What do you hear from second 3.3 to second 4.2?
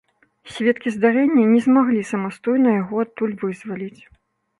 вызваліць.